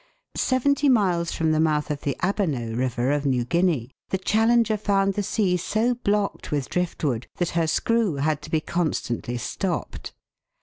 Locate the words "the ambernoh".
2.01-2.75